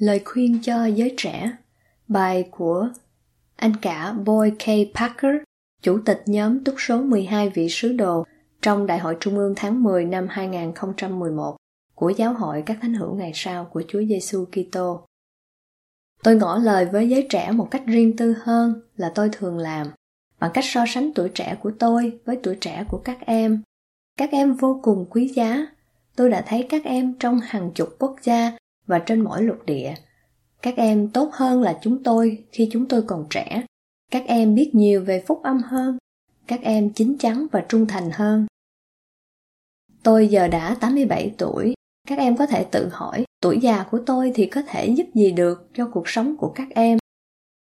[0.00, 1.52] Lời khuyên cho giới trẻ
[2.08, 2.88] Bài của
[3.56, 4.94] anh cả Boy K.
[4.94, 5.34] Parker,
[5.82, 8.24] chủ tịch nhóm túc số 12 vị sứ đồ
[8.62, 11.56] trong Đại hội Trung ương tháng 10 năm 2011
[11.94, 15.06] của Giáo hội các thánh hữu ngày sau của Chúa Giêsu Kitô.
[16.22, 19.86] Tôi ngỏ lời với giới trẻ một cách riêng tư hơn là tôi thường làm,
[20.38, 23.62] bằng cách so sánh tuổi trẻ của tôi với tuổi trẻ của các em.
[24.16, 25.66] Các em vô cùng quý giá.
[26.16, 28.59] Tôi đã thấy các em trong hàng chục quốc gia
[28.90, 29.94] và trên mỗi lục địa.
[30.62, 33.62] Các em tốt hơn là chúng tôi khi chúng tôi còn trẻ.
[34.10, 35.98] Các em biết nhiều về phúc âm hơn.
[36.46, 38.46] Các em chín chắn và trung thành hơn.
[40.02, 41.74] Tôi giờ đã 87 tuổi.
[42.08, 45.32] Các em có thể tự hỏi, tuổi già của tôi thì có thể giúp gì
[45.32, 46.98] được cho cuộc sống của các em.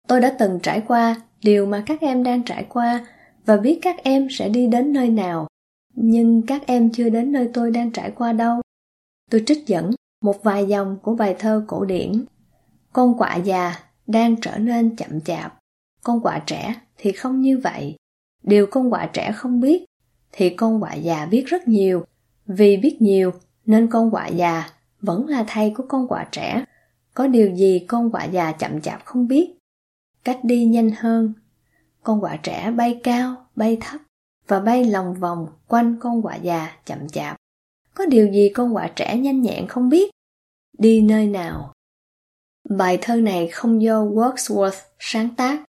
[0.08, 3.06] Tôi đã từng trải qua điều mà các em đang trải qua
[3.46, 5.46] và biết các em sẽ đi đến nơi nào.
[5.94, 8.60] Nhưng các em chưa đến nơi tôi đang trải qua đâu.
[9.30, 9.90] Tôi trích dẫn
[10.24, 12.24] một vài dòng của bài thơ cổ điển.
[12.92, 13.74] Con quạ già
[14.06, 15.58] đang trở nên chậm chạp,
[16.04, 17.96] con quạ trẻ thì không như vậy.
[18.42, 19.84] Điều con quạ trẻ không biết
[20.32, 22.04] thì con quạ già biết rất nhiều.
[22.46, 23.32] Vì biết nhiều
[23.66, 26.64] nên con quạ già vẫn là thầy của con quạ trẻ.
[27.14, 29.54] Có điều gì con quạ già chậm chạp không biết?
[30.24, 31.32] Cách đi nhanh hơn.
[32.02, 34.00] Con quạ trẻ bay cao, bay thấp
[34.48, 37.36] và bay lòng vòng quanh con quạ già chậm chạp.
[37.94, 40.13] Có điều gì con quạ trẻ nhanh nhẹn không biết?
[40.78, 41.72] Đi nơi nào?
[42.70, 45.64] Bài thơ này không do Wordsworth sáng tác,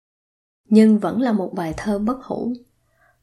[0.69, 2.53] nhưng vẫn là một bài thơ bất hủ.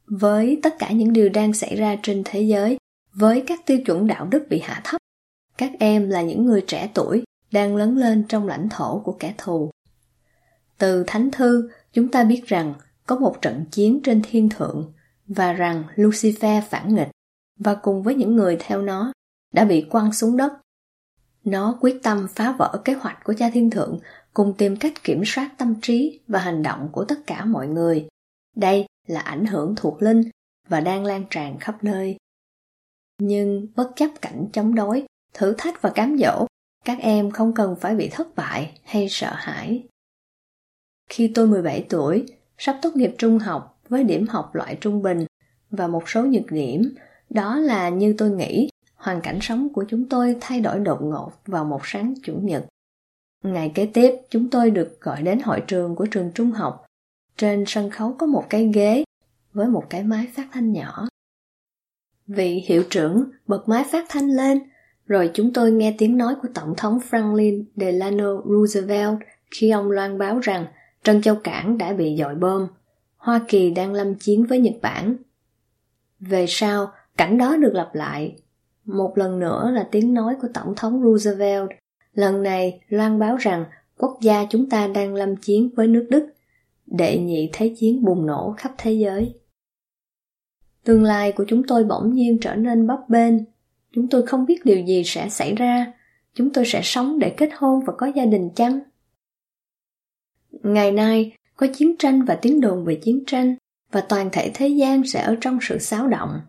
[0.06, 2.78] Với tất cả những điều đang xảy ra trên thế giới,
[3.14, 5.02] với các tiêu chuẩn đạo đức bị hạ thấp,
[5.58, 9.34] các em là những người trẻ tuổi đang lớn lên trong lãnh thổ của kẻ
[9.38, 9.72] thù.
[10.78, 12.74] Từ Thánh Thư, chúng ta biết rằng
[13.06, 14.94] có một trận chiến trên thiên thượng
[15.28, 17.10] và rằng Lucifer phản nghịch
[17.60, 19.14] và cùng với những người theo nó
[19.54, 20.54] đã bị quăng xuống đất.
[21.44, 24.00] Nó quyết tâm phá vỡ kế hoạch của cha thiên thượng
[24.34, 28.08] cùng tìm cách kiểm soát tâm trí và hành động của tất cả mọi người.
[28.56, 30.24] Đây là ảnh hưởng thuộc linh
[30.68, 32.18] và đang lan tràn khắp nơi.
[33.20, 36.46] Nhưng bất chấp cảnh chống đối, thử thách và cám dỗ,
[36.86, 39.84] các em không cần phải bị thất bại hay sợ hãi.
[41.10, 42.26] Khi tôi 17 tuổi,
[42.58, 45.26] sắp tốt nghiệp trung học với điểm học loại trung bình
[45.70, 46.96] và một số nhược điểm
[47.30, 48.70] đó là như tôi nghĩ,
[49.02, 52.66] hoàn cảnh sống của chúng tôi thay đổi đột ngột vào một sáng chủ nhật.
[53.44, 56.86] Ngày kế tiếp, chúng tôi được gọi đến hội trường của trường trung học.
[57.38, 59.04] Trên sân khấu có một cái ghế
[59.54, 61.08] với một cái máy phát thanh nhỏ.
[62.28, 64.60] Vị hiệu trưởng bật máy phát thanh lên,
[65.06, 69.18] rồi chúng tôi nghe tiếng nói của Tổng thống Franklin Delano Roosevelt
[69.52, 70.66] khi ông loan báo rằng
[71.04, 72.68] Trân Châu Cảng đã bị dội bom.
[73.18, 75.16] Hoa Kỳ đang lâm chiến với Nhật Bản.
[76.20, 78.36] Về sau, Cảnh đó được lặp lại.
[78.94, 81.70] Một lần nữa là tiếng nói của Tổng thống Roosevelt.
[82.14, 83.66] Lần này loan báo rằng
[83.98, 86.34] quốc gia chúng ta đang lâm chiến với nước Đức.
[86.86, 89.34] Đệ nhị thế chiến bùng nổ khắp thế giới.
[90.84, 93.34] Tương lai của chúng tôi bỗng nhiên trở nên bấp bênh.
[93.92, 95.94] Chúng tôi không biết điều gì sẽ xảy ra.
[96.34, 98.80] Chúng tôi sẽ sống để kết hôn và có gia đình chăng?
[100.52, 103.56] Ngày nay, có chiến tranh và tiếng đồn về chiến tranh,
[103.92, 106.42] và toàn thể thế gian sẽ ở trong sự xáo động.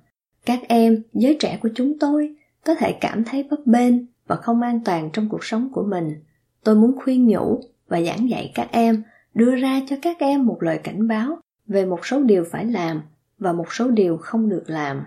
[0.47, 3.95] Các em, giới trẻ của chúng tôi, có thể cảm thấy bấp bênh
[4.27, 6.23] và không an toàn trong cuộc sống của mình.
[6.65, 9.03] Tôi muốn khuyên nhủ và giảng dạy các em,
[9.35, 13.03] đưa ra cho các em một lời cảnh báo về một số điều phải làm
[13.39, 15.03] và một số điều không được làm.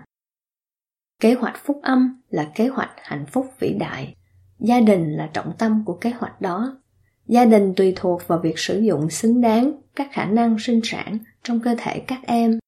[1.20, 4.14] Kế hoạch phúc âm là kế hoạch hạnh phúc vĩ đại.
[4.58, 6.80] Gia đình là trọng tâm của kế hoạch đó.
[7.26, 11.18] Gia đình tùy thuộc vào việc sử dụng xứng đáng các khả năng sinh sản
[11.42, 12.58] trong cơ thể các em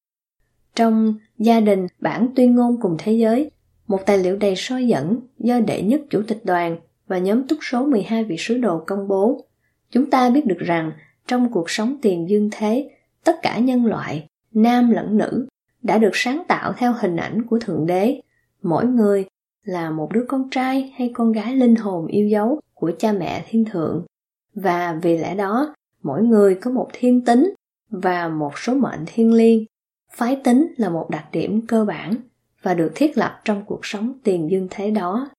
[0.79, 3.51] trong Gia đình bản tuyên ngôn cùng thế giới,
[3.87, 6.77] một tài liệu đầy soi dẫn do đệ nhất chủ tịch đoàn
[7.07, 9.45] và nhóm túc số 12 vị sứ đồ công bố,
[9.91, 10.91] chúng ta biết được rằng
[11.27, 12.89] trong cuộc sống tiền dương thế,
[13.23, 15.47] tất cả nhân loại, nam lẫn nữ,
[15.83, 18.21] đã được sáng tạo theo hình ảnh của Thượng Đế.
[18.61, 19.25] Mỗi người
[19.63, 23.45] là một đứa con trai hay con gái linh hồn yêu dấu của cha mẹ
[23.49, 24.05] thiên thượng.
[24.53, 27.53] Và vì lẽ đó, mỗi người có một thiên tính
[27.89, 29.65] và một số mệnh thiên liêng
[30.11, 32.15] phái tính là một đặc điểm cơ bản
[32.61, 35.29] và được thiết lập trong cuộc sống tiền dương thế đó.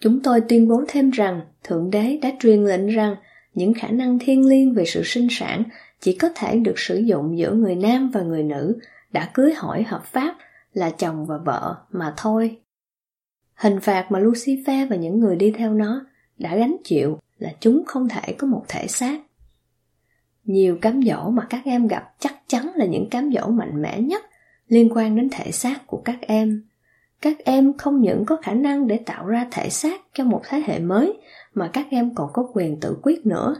[0.00, 3.16] Chúng tôi tuyên bố thêm rằng Thượng Đế đã truyền lệnh rằng
[3.54, 5.62] những khả năng thiên liêng về sự sinh sản
[6.00, 8.78] chỉ có thể được sử dụng giữa người nam và người nữ
[9.12, 10.36] đã cưới hỏi hợp pháp
[10.72, 12.58] là chồng và vợ mà thôi.
[13.54, 16.06] Hình phạt mà Lucifer và những người đi theo nó
[16.38, 19.20] đã gánh chịu là chúng không thể có một thể xác.
[20.44, 24.00] Nhiều cám dỗ mà các em gặp chắc chắn là những cám dỗ mạnh mẽ
[24.00, 24.24] nhất
[24.68, 26.64] liên quan đến thể xác của các em.
[27.20, 30.62] Các em không những có khả năng để tạo ra thể xác cho một thế
[30.66, 31.18] hệ mới
[31.54, 33.56] mà các em còn có quyền tự quyết nữa.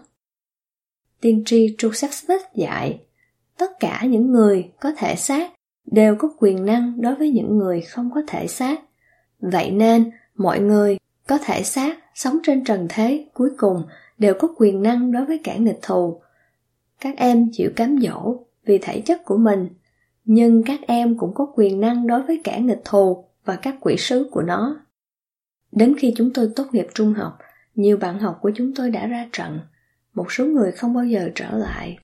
[1.20, 3.00] Tiên tri Joseph Smith dạy,
[3.58, 5.52] tất cả những người có thể xác
[5.86, 8.80] đều có quyền năng đối với những người không có thể xác.
[9.38, 13.82] Vậy nên, mọi người có thể xác sống trên trần thế cuối cùng
[14.18, 16.20] đều có quyền năng đối với kẻ nghịch thù.
[17.00, 19.68] Các em chịu cám dỗ vì thể chất của mình,
[20.24, 23.96] nhưng các em cũng có quyền năng đối với cả nghịch thù và các quỷ
[23.98, 24.80] sứ của nó.
[25.72, 27.38] Đến khi chúng tôi tốt nghiệp trung học,
[27.74, 29.60] nhiều bạn học của chúng tôi đã ra trận,
[30.14, 31.98] một số người không bao giờ trở lại.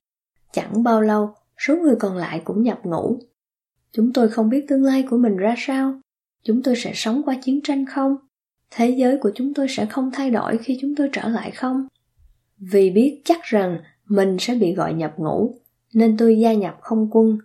[0.51, 3.19] Chẳng bao lâu, số người còn lại cũng nhập ngũ.
[3.91, 5.99] Chúng tôi không biết tương lai của mình ra sao.
[6.43, 8.15] Chúng tôi sẽ sống qua chiến tranh không?
[8.71, 11.87] Thế giới của chúng tôi sẽ không thay đổi khi chúng tôi trở lại không?
[12.57, 13.79] Vì biết chắc rằng
[14.09, 15.55] mình sẽ bị gọi nhập ngũ,
[15.93, 17.37] nên tôi gia nhập không quân.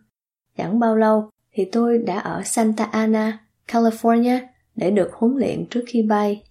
[0.56, 4.38] Chẳng bao lâu thì tôi đã ở Santa Ana, California
[4.76, 6.43] để được huấn luyện trước khi bay.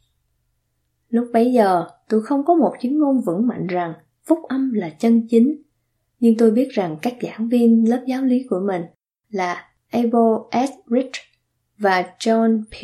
[1.10, 3.94] Lúc bấy giờ, tôi không có một chứng ngôn vững mạnh rằng
[4.26, 5.62] phúc âm là chân chính.
[6.20, 8.82] Nhưng tôi biết rằng các giảng viên lớp giáo lý của mình
[9.30, 10.72] là Abel S.
[10.88, 11.12] Rich
[11.78, 12.84] và John P.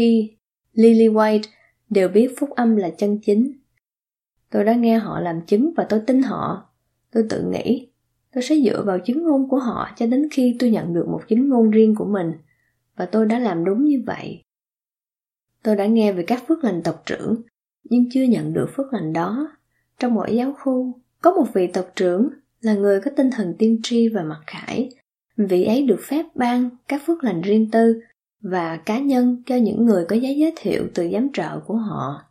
[0.73, 1.41] Lillywhite
[1.89, 3.51] đều biết phúc âm là chân chính.
[4.49, 6.66] Tôi đã nghe họ làm chứng và tôi tin họ.
[7.17, 7.87] Tôi tự nghĩ,
[8.33, 11.21] tôi sẽ dựa vào chứng ngôn của họ cho đến khi tôi nhận được một
[11.27, 12.31] chứng ngôn riêng của mình.
[12.95, 14.41] Và tôi đã làm đúng như vậy.
[15.63, 17.41] Tôi đã nghe về các phước lành tộc trưởng,
[17.89, 19.51] nhưng chưa nhận được phước lành đó.
[19.99, 22.29] Trong mỗi giáo khu, có một vị tộc trưởng
[22.61, 24.89] là người có tinh thần tiên tri và mặc khải.
[25.37, 28.01] Vị ấy được phép ban các phước lành riêng tư
[28.41, 32.21] và cá nhân cho những người có giấy giới thiệu từ giám trợ của họ.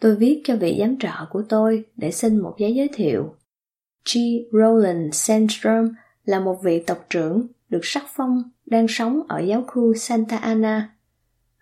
[0.00, 3.34] Tôi viết cho vị giám trợ của tôi để xin một giấy giới thiệu.
[4.12, 4.18] G.
[4.52, 5.88] Roland Sandstrom
[6.24, 10.94] là một vị tộc trưởng được sắc phong đang sống ở giáo khu Santa Ana.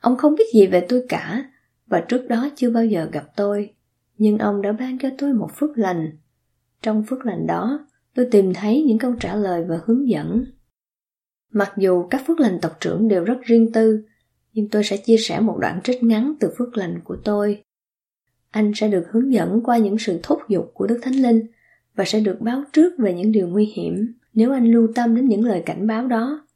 [0.01, 1.45] Ông không biết gì về tôi cả
[1.87, 3.75] và trước đó chưa bao giờ gặp tôi,
[4.19, 6.17] nhưng ông đã ban cho tôi một phước lành.
[6.83, 10.45] Trong phước lành đó, tôi tìm thấy những câu trả lời và hướng dẫn.
[11.53, 14.05] Mặc dù các phước lành tộc trưởng đều rất riêng tư,
[14.53, 17.63] nhưng tôi sẽ chia sẻ một đoạn trích ngắn từ phước lành của tôi.
[18.51, 21.47] Anh sẽ được hướng dẫn qua những sự thúc giục của Đức Thánh Linh
[21.95, 25.29] và sẽ được báo trước về những điều nguy hiểm nếu anh lưu tâm đến
[25.29, 26.47] những lời cảnh báo đó.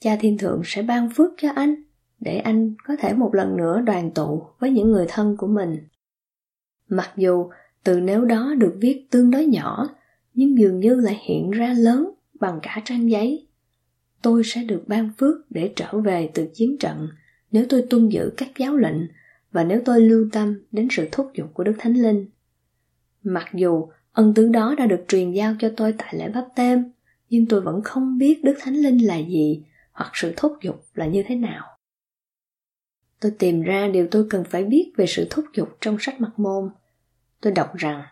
[0.00, 1.74] Cha Thiên Thượng sẽ ban phước cho anh
[2.20, 5.78] để anh có thể một lần nữa đoàn tụ với những người thân của mình.
[6.88, 7.50] Mặc dù
[7.84, 9.88] từ nếu đó được viết tương đối nhỏ,
[10.34, 13.46] nhưng dường như lại hiện ra lớn bằng cả trang giấy
[14.24, 17.08] tôi sẽ được ban phước để trở về từ chiến trận
[17.50, 18.96] nếu tôi tuân giữ các giáo lệnh
[19.52, 22.26] và nếu tôi lưu tâm đến sự thúc giục của Đức Thánh Linh.
[23.22, 26.90] Mặc dù ân tứ đó đã được truyền giao cho tôi tại lễ bắp tem,
[27.30, 31.06] nhưng tôi vẫn không biết Đức Thánh Linh là gì hoặc sự thúc giục là
[31.06, 31.64] như thế nào.
[33.20, 36.30] Tôi tìm ra điều tôi cần phải biết về sự thúc giục trong sách mặt
[36.36, 36.70] môn.
[37.40, 38.02] Tôi đọc rằng,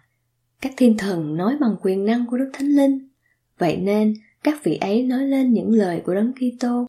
[0.61, 3.09] các thiên thần nói bằng quyền năng của Đức Thánh Linh.
[3.59, 6.87] Vậy nên, các vị ấy nói lên những lời của Đấng Kitô.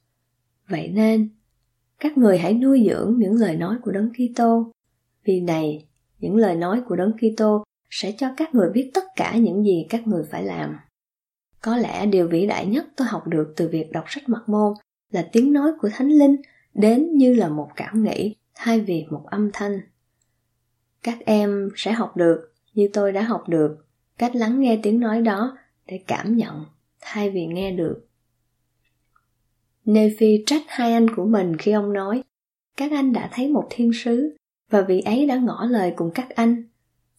[0.67, 1.29] Vậy nên,
[1.99, 4.71] các người hãy nuôi dưỡng những lời nói của Đấng Kitô.
[5.23, 5.85] Vì này,
[6.19, 7.63] những lời nói của Đấng Kitô
[7.95, 10.77] sẽ cho các người biết tất cả những gì các người phải làm.
[11.61, 14.73] Có lẽ điều vĩ đại nhất tôi học được từ việc đọc sách mặt môn
[15.11, 16.35] là tiếng nói của Thánh Linh
[16.73, 19.79] đến như là một cảm nghĩ thay vì một âm thanh.
[21.03, 23.85] Các em sẽ học được như tôi đã học được,
[24.17, 25.57] cách lắng nghe tiếng nói đó
[25.87, 26.65] để cảm nhận
[27.01, 28.07] thay vì nghe được.
[29.85, 32.23] Nephi trách hai anh của mình khi ông nói,
[32.77, 34.35] các anh đã thấy một thiên sứ
[34.69, 36.63] và vị ấy đã ngỏ lời cùng các anh.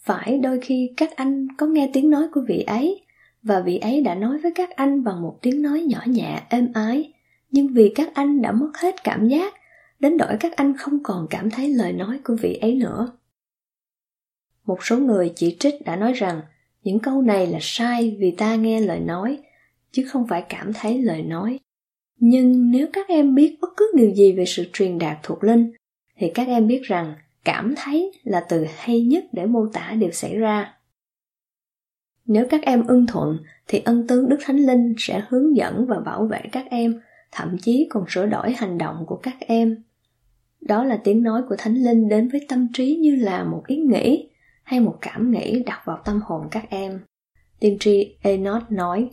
[0.04, 3.00] Phải đôi khi các anh có nghe tiếng nói của vị ấy,
[3.42, 6.72] và vị ấy đã nói với các anh bằng một tiếng nói nhỏ nhẹ, êm
[6.74, 7.12] ái.
[7.50, 9.54] Nhưng vì các anh đã mất hết cảm giác,
[10.00, 13.12] đến đổi các anh không còn cảm thấy lời nói của vị ấy nữa.
[14.66, 16.40] Một số người chỉ trích đã nói rằng,
[16.82, 19.38] những câu này là sai vì ta nghe lời nói,
[19.92, 21.58] chứ không phải cảm thấy lời nói.
[22.16, 25.72] Nhưng nếu các em biết bất cứ điều gì về sự truyền đạt thuộc linh,
[26.16, 30.10] thì các em biết rằng cảm thấy là từ hay nhất để mô tả điều
[30.10, 30.74] xảy ra
[32.26, 36.00] nếu các em ưng thuận thì ân tướng đức thánh linh sẽ hướng dẫn và
[36.00, 37.00] bảo vệ các em
[37.34, 39.82] thậm chí còn sửa đổi hành động của các em.
[40.60, 43.76] Đó là tiếng nói của Thánh Linh đến với tâm trí như là một ý
[43.76, 44.28] nghĩ
[44.62, 47.00] hay một cảm nghĩ đặt vào tâm hồn các em.
[47.60, 49.10] Tiên tri Enoch nói,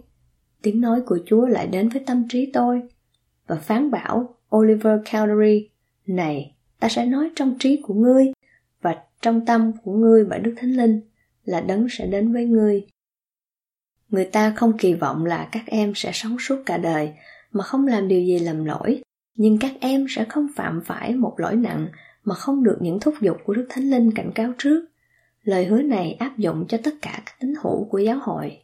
[0.62, 2.82] tiếng nói của Chúa lại đến với tâm trí tôi
[3.48, 5.68] và phán bảo Oliver Cowdery,
[6.08, 8.32] này, ta sẽ nói trong trí của ngươi
[8.82, 11.02] và trong tâm của ngươi bởi Đức Thánh Linh
[11.44, 12.88] là đấng sẽ đến với ngươi.
[14.10, 17.14] Người ta không kỳ vọng là các em sẽ sống suốt cả đời
[17.52, 19.02] mà không làm điều gì lầm lỗi,
[19.36, 21.88] nhưng các em sẽ không phạm phải một lỗi nặng
[22.24, 24.86] mà không được những thúc giục của Đức Thánh Linh cảnh cáo trước.
[25.44, 28.64] Lời hứa này áp dụng cho tất cả các tín hữu của giáo hội.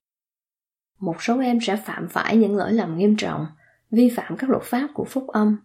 [0.99, 3.45] Một số em sẽ phạm phải những lỗi lầm nghiêm trọng,
[3.91, 5.57] vi phạm các luật pháp của phúc âm.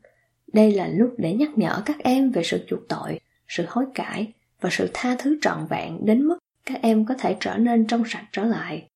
[0.52, 4.32] Đây là lúc để nhắc nhở các em về sự chuộc tội, sự hối cải
[4.60, 8.02] và sự tha thứ trọn vẹn đến mức các em có thể trở nên trong
[8.06, 8.88] sạch trở lại.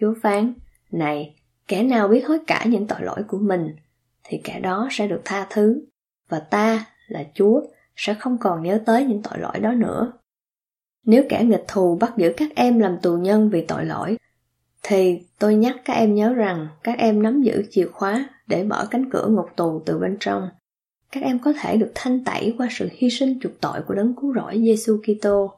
[0.00, 0.54] Chúa phán,
[0.90, 1.34] này,
[1.68, 3.76] kẻ nào biết hối cải những tội lỗi của mình,
[4.24, 5.86] thì kẻ đó sẽ được tha thứ,
[6.28, 7.60] và ta, là Chúa,
[7.96, 10.12] sẽ không còn nhớ tới những tội lỗi đó nữa.
[11.04, 14.16] Nếu kẻ nghịch thù bắt giữ các em làm tù nhân vì tội lỗi,
[14.82, 18.88] thì tôi nhắc các em nhớ rằng các em nắm giữ chìa khóa để mở
[18.90, 20.48] cánh cửa ngục tù từ bên trong.
[21.12, 24.14] Các em có thể được thanh tẩy qua sự hy sinh chuộc tội của đấng
[24.20, 25.52] cứu rỗi Giêsu Kitô.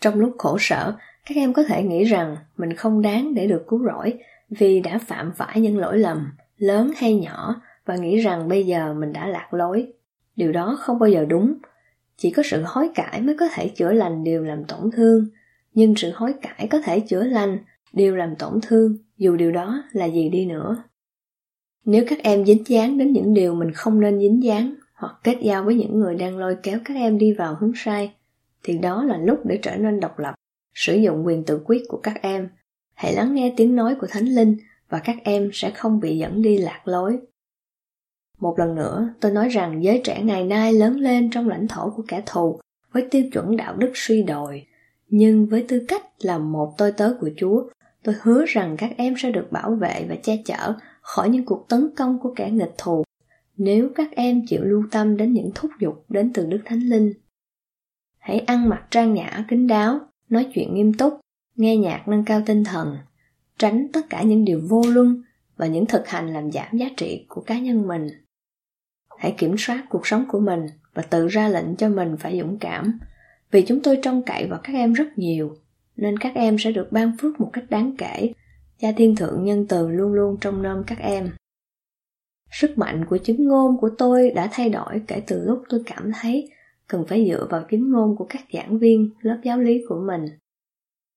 [0.00, 0.92] Trong lúc khổ sở,
[1.26, 4.14] các em có thể nghĩ rằng mình không đáng để được cứu rỗi
[4.50, 8.94] vì đã phạm phải những lỗi lầm, lớn hay nhỏ, và nghĩ rằng bây giờ
[8.94, 9.92] mình đã lạc lối.
[10.36, 11.54] Điều đó không bao giờ đúng.
[12.16, 15.26] Chỉ có sự hối cải mới có thể chữa lành điều làm tổn thương,
[15.74, 17.58] nhưng sự hối cải có thể chữa lành
[17.92, 20.76] điều làm tổn thương, dù điều đó là gì đi nữa.
[21.90, 25.36] Nếu các em dính dáng đến những điều mình không nên dính dáng, hoặc kết
[25.42, 28.14] giao với những người đang lôi kéo các em đi vào hướng sai,
[28.62, 30.34] thì đó là lúc để trở nên độc lập,
[30.74, 32.48] sử dụng quyền tự quyết của các em.
[32.94, 34.56] Hãy lắng nghe tiếng nói của Thánh Linh
[34.88, 37.18] và các em sẽ không bị dẫn đi lạc lối.
[38.40, 41.90] Một lần nữa, tôi nói rằng giới trẻ ngày nay lớn lên trong lãnh thổ
[41.90, 42.60] của kẻ thù
[42.92, 44.66] với tiêu chuẩn đạo đức suy đồi.
[45.08, 47.62] Nhưng với tư cách là một tôi tớ của Chúa,
[48.02, 50.74] tôi hứa rằng các em sẽ được bảo vệ và che chở
[51.08, 53.04] khỏi những cuộc tấn công của kẻ nghịch thù
[53.56, 57.12] nếu các em chịu lưu tâm đến những thúc giục đến từ Đức Thánh Linh.
[58.18, 61.20] Hãy ăn mặc trang nhã, kín đáo, nói chuyện nghiêm túc,
[61.56, 62.96] nghe nhạc nâng cao tinh thần,
[63.58, 65.22] tránh tất cả những điều vô luân
[65.56, 68.08] và những thực hành làm giảm giá trị của cá nhân mình.
[69.18, 72.58] Hãy kiểm soát cuộc sống của mình và tự ra lệnh cho mình phải dũng
[72.58, 72.98] cảm,
[73.50, 75.56] vì chúng tôi trông cậy vào các em rất nhiều,
[75.96, 78.32] nên các em sẽ được ban phước một cách đáng kể.
[78.80, 81.30] Cha Thiên Thượng Nhân Từ luôn luôn trong nom các em.
[82.50, 86.12] Sức mạnh của chứng ngôn của tôi đã thay đổi kể từ lúc tôi cảm
[86.20, 86.50] thấy
[86.86, 90.24] cần phải dựa vào chính ngôn của các giảng viên lớp giáo lý của mình.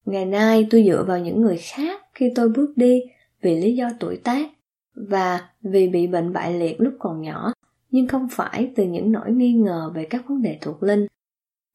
[0.05, 3.01] Ngày nay tôi dựa vào những người khác khi tôi bước đi
[3.41, 4.49] vì lý do tuổi tác
[4.95, 7.53] và vì bị bệnh bại liệt lúc còn nhỏ,
[7.91, 11.05] nhưng không phải từ những nỗi nghi ngờ về các vấn đề thuộc linh.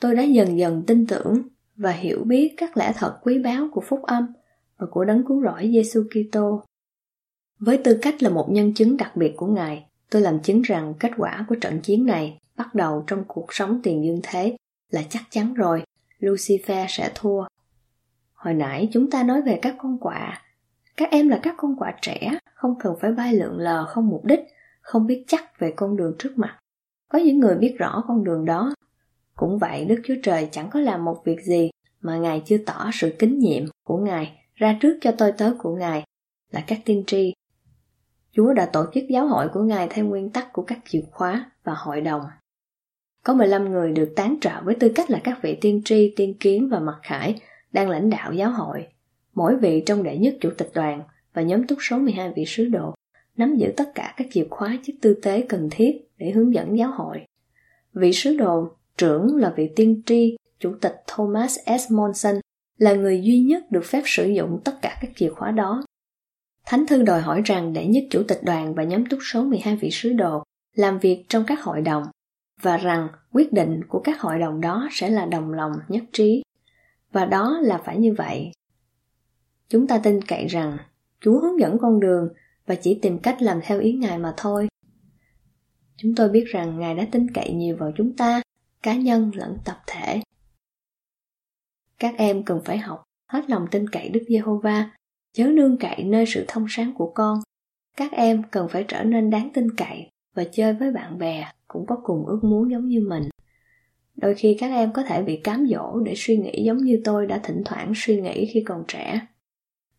[0.00, 1.42] Tôi đã dần dần tin tưởng
[1.76, 4.26] và hiểu biết các lẽ thật quý báu của phúc âm
[4.78, 6.62] và của đấng cứu rỗi Giêsu Kitô.
[7.58, 10.94] Với tư cách là một nhân chứng đặc biệt của Ngài, tôi làm chứng rằng
[11.00, 14.56] kết quả của trận chiến này bắt đầu trong cuộc sống tiền dương thế
[14.92, 15.82] là chắc chắn rồi,
[16.20, 17.44] Lucifer sẽ thua.
[18.34, 20.42] Hồi nãy chúng ta nói về các con quạ.
[20.96, 24.24] Các em là các con quạ trẻ, không cần phải bay lượn lờ không mục
[24.24, 24.40] đích,
[24.80, 26.58] không biết chắc về con đường trước mặt.
[27.10, 28.74] Có những người biết rõ con đường đó.
[29.36, 32.90] Cũng vậy, Đức Chúa Trời chẳng có làm một việc gì mà Ngài chưa tỏ
[32.92, 36.04] sự kính nhiệm của Ngài ra trước cho tôi tớ của Ngài
[36.52, 37.32] là các tiên tri.
[38.32, 41.50] Chúa đã tổ chức giáo hội của Ngài theo nguyên tắc của các chìa khóa
[41.64, 42.22] và hội đồng.
[43.24, 46.34] Có 15 người được tán trợ với tư cách là các vị tiên tri, tiên
[46.40, 47.40] kiến và mặc khải
[47.72, 48.86] đang lãnh đạo giáo hội.
[49.34, 51.02] Mỗi vị trong đệ nhất chủ tịch đoàn
[51.34, 52.94] và nhóm túc số 12 vị sứ đồ
[53.36, 56.78] nắm giữ tất cả các chìa khóa chức tư tế cần thiết để hướng dẫn
[56.78, 57.26] giáo hội.
[57.92, 61.92] Vị sứ đồ trưởng là vị tiên tri, chủ tịch Thomas S.
[61.92, 62.34] Monson
[62.78, 65.84] là người duy nhất được phép sử dụng tất cả các chìa khóa đó.
[66.66, 69.76] Thánh thư đòi hỏi rằng đệ nhất chủ tịch đoàn và nhóm túc số 12
[69.76, 70.42] vị sứ đồ
[70.74, 72.02] làm việc trong các hội đồng,
[72.62, 76.42] và rằng quyết định của các hội đồng đó sẽ là đồng lòng nhất trí.
[77.12, 78.52] Và đó là phải như vậy.
[79.68, 80.78] Chúng ta tin cậy rằng
[81.20, 82.28] chúa hướng dẫn con đường
[82.66, 84.68] và chỉ tìm cách làm theo ý ngài mà thôi.
[85.96, 88.42] Chúng tôi biết rằng ngài đã tin cậy nhiều vào chúng ta,
[88.82, 90.20] cá nhân lẫn tập thể
[91.98, 94.90] các em cần phải học hết lòng tin cậy đức giê-hô-va
[95.32, 97.40] chớ nương cậy nơi sự thông sáng của con
[97.96, 101.86] các em cần phải trở nên đáng tin cậy và chơi với bạn bè cũng
[101.86, 103.28] có cùng ước muốn giống như mình
[104.16, 107.26] đôi khi các em có thể bị cám dỗ để suy nghĩ giống như tôi
[107.26, 109.20] đã thỉnh thoảng suy nghĩ khi còn trẻ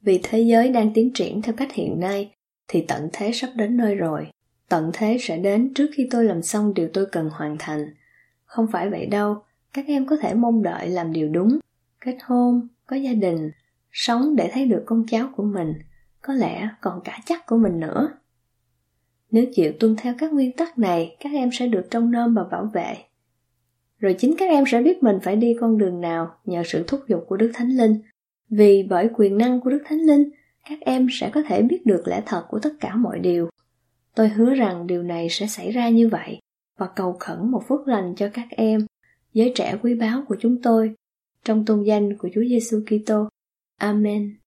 [0.01, 2.31] vì thế giới đang tiến triển theo cách hiện nay
[2.67, 4.27] thì tận thế sắp đến nơi rồi.
[4.69, 7.93] Tận thế sẽ đến trước khi tôi làm xong điều tôi cần hoàn thành.
[8.45, 9.35] Không phải vậy đâu,
[9.73, 11.59] các em có thể mong đợi làm điều đúng,
[12.01, 13.51] kết hôn, có gia đình,
[13.91, 15.73] sống để thấy được con cháu của mình,
[16.21, 18.09] có lẽ còn cả chắc của mình nữa.
[19.31, 22.43] Nếu chịu tuân theo các nguyên tắc này, các em sẽ được trông nom và
[22.51, 22.97] bảo vệ.
[23.99, 27.01] Rồi chính các em sẽ biết mình phải đi con đường nào nhờ sự thúc
[27.07, 28.01] giục của Đức Thánh Linh.
[28.49, 30.29] Vì bởi quyền năng của Đức Thánh Linh,
[30.69, 33.49] các em sẽ có thể biết được lẽ thật của tất cả mọi điều.
[34.15, 36.39] Tôi hứa rằng điều này sẽ xảy ra như vậy
[36.77, 38.85] và cầu khẩn một phước lành cho các em,
[39.33, 40.95] giới trẻ quý báu của chúng tôi,
[41.45, 43.29] trong tôn danh của Chúa Giêsu Kitô.
[43.77, 44.37] Amen.